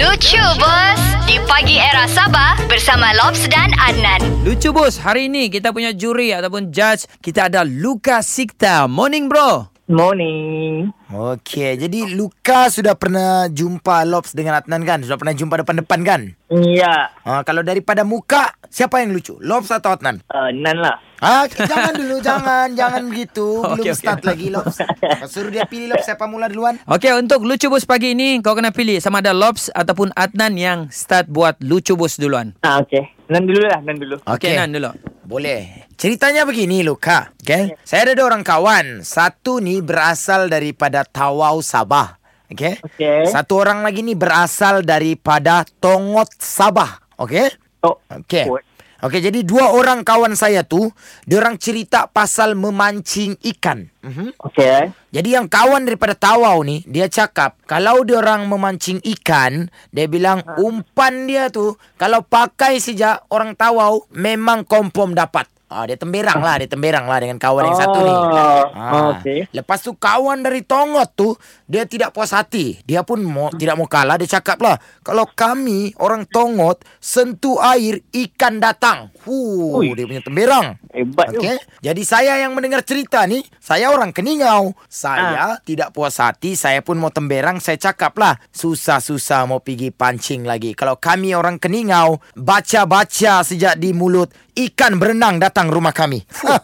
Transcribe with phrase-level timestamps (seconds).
[0.00, 5.76] Lucu bos Di pagi era Sabah Bersama Lobs dan Adnan Lucu bos, hari ini kita
[5.76, 8.88] punya juri ataupun judge kita ada Luka Sikta.
[8.88, 9.68] Morning bro.
[9.90, 10.94] Morning.
[11.10, 15.02] Okey, jadi Luka sudah pernah jumpa Lobs dengan Adnan kan?
[15.02, 16.20] Sudah pernah jumpa depan-depan kan?
[16.46, 19.34] Ya, Ha, kalau daripada muka, siapa yang lucu?
[19.42, 20.22] Lobs atau Adnan?
[20.30, 20.94] uh, Nan lah.
[21.18, 23.66] Ah, jangan dulu, jangan, jangan begitu.
[23.66, 23.98] Belum okey.
[23.98, 24.78] start lagi Lobs.
[25.34, 26.78] Suruh dia pilih Lobs siapa mula duluan.
[26.86, 30.78] Okey, untuk Lucu Bos pagi ini kau kena pilih sama ada Lobs ataupun Adnan yang
[30.94, 32.54] start buat Lucu Bos duluan.
[32.62, 33.10] Ah, okey.
[33.26, 34.22] Nan dulu lah, Nan dulu.
[34.22, 34.94] Okey, Nan dulu.
[35.26, 35.79] Boleh.
[36.00, 37.28] Ceritanya begini, Luka.
[37.44, 37.76] Okay?
[37.84, 39.04] Saya ada dua orang kawan.
[39.04, 42.16] Satu ni berasal daripada Tawau, Sabah.
[42.48, 42.80] Okay?
[42.80, 43.28] Okey.
[43.28, 47.04] Satu orang lagi ni berasal daripada Tongot, Sabah.
[47.20, 47.52] Okay?
[47.84, 48.48] Oh, Okey.
[48.48, 48.64] Kuat.
[49.04, 50.88] Okey, jadi dua orang kawan saya tu,
[51.28, 53.88] dia orang cerita pasal memancing ikan.
[54.00, 54.36] Mhm.
[54.40, 54.92] okey.
[55.12, 60.44] Jadi yang kawan daripada Tawau ni, dia cakap kalau dia orang memancing ikan, dia bilang
[60.60, 65.48] umpan dia tu kalau pakai sejak orang Tawau memang confirm dapat.
[65.70, 68.10] Ah, dia temberang lah, dia temberang lah dengan kawan yang satu ni.
[68.10, 69.46] Oh, Ah, okey.
[69.54, 71.38] Lepas tu kawan dari Tongot tu
[71.70, 75.94] Dia tidak puas hati Dia pun mau, tidak mau kalah Dia cakap lah Kalau kami
[76.00, 79.92] orang Tongot Sentuh air Ikan datang Huh, Ui.
[79.94, 81.38] Dia punya temberang Hebat tu.
[81.44, 81.58] Okey.
[81.84, 84.74] Jadi saya yang mendengar cerita ni, saya orang Keningau.
[84.90, 88.34] Saya tidak puas hati, saya pun mau temberang, saya cakap lah.
[88.50, 90.74] Susah-susah mau pergi pancing lagi.
[90.74, 96.24] Kalau kami orang Keningau, baca-baca sejak di mulut, ikan berenang datang rumah kami.
[96.46, 96.62] Hah.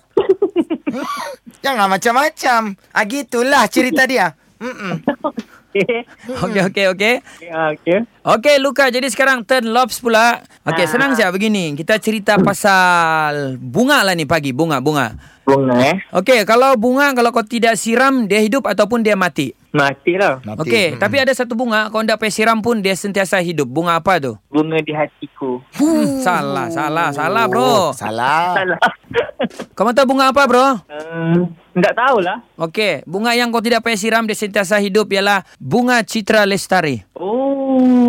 [1.65, 2.61] Jangan macam-macam.
[2.95, 4.33] Ah, gitulah cerita dia.
[4.57, 5.05] Mm-mm.
[5.77, 6.09] Okey.
[6.41, 7.15] Okey, okey, okey.
[7.53, 7.99] Ah, okey.
[8.25, 8.89] Okey, Luka.
[8.89, 10.41] Jadi sekarang turn Lobs pula.
[10.65, 11.77] Okey, senang saja begini.
[11.77, 14.57] Kita cerita pasal bunga lah ni pagi.
[14.57, 15.36] Bunga, bunga.
[15.47, 15.97] Bunga eh.
[16.11, 19.55] Okey, kalau bunga kalau kau tidak siram, dia hidup ataupun dia mati.
[19.71, 20.43] Mati lah.
[20.43, 20.67] Mati.
[20.67, 21.01] Okey, Mm-mm.
[21.01, 23.71] tapi ada satu bunga kau tidak payah siram pun dia sentiasa hidup.
[23.71, 24.35] Bunga apa tu?
[24.51, 25.63] Bunga di hatiku.
[25.79, 27.95] Hmm, salah, salah, salah bro.
[27.95, 28.59] Salah.
[28.59, 28.81] Salah.
[29.79, 30.67] Kau mahu tahu bunga apa bro?
[30.91, 31.47] um,
[31.79, 32.43] tak tahulah.
[32.59, 37.05] Okey, bunga yang kau tidak payah siram dia sentiasa hidup ialah bunga Citra Lestari.
[37.15, 37.37] Oh.
[37.77, 38.06] Oh,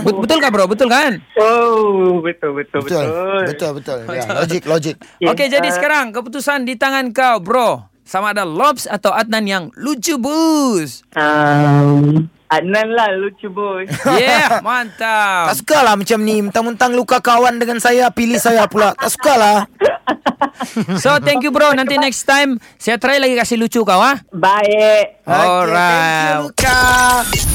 [0.00, 0.64] betul betul kah bro?
[0.64, 1.12] Betul kan?
[1.36, 3.04] Oh, betul, betul, Betul.
[3.06, 3.42] betul.
[3.46, 3.98] Betul, betul.
[4.10, 4.96] Ya, logik, logik.
[5.18, 7.70] Okey, Okey, jadi ah, sekarang keputusan di tangan kau bro.
[8.02, 11.06] Sama ada Lobs atau Adnan yang lucu bus.
[11.14, 13.86] Um, Adnan lah lucu bos.
[14.18, 15.54] Yeah, Tak mantap.
[15.54, 16.42] suka lah macam ni.
[16.42, 18.98] Mentang-mentang luka kawan dengan saya, pilih saya pula.
[18.98, 19.56] Tak suka lah.
[21.02, 21.72] So, thank you bro.
[21.72, 24.20] Nanti next time saya try lagi kasih lucu kau ah.
[24.28, 25.24] Baik.
[25.24, 26.36] Okay, thank you, Alright.
[26.44, 26.78] Luka.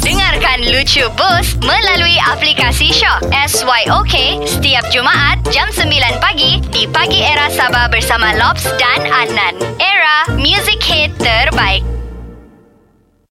[0.06, 5.90] Dengarkan Lucu Bus Melalui aplikasi Shock SYOK Setiap Jumaat Jam 9
[6.22, 11.82] pagi Di Pagi Era Sabah Bersama Lobs dan Adnan Era Music Hit Terbaik